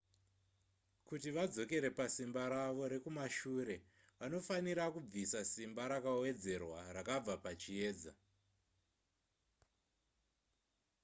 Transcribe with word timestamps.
kuti 1.07 1.29
vadzokere 1.35 1.89
pasimba 1.97 2.41
ravo 2.53 2.81
rekumashure 2.93 3.75
vanofanira 4.19 4.83
kubvisa 4.93 5.39
simba 5.51 5.83
rakawedzerwa 5.91 6.79
rakabva 6.95 7.35
pachiedza 7.43 8.11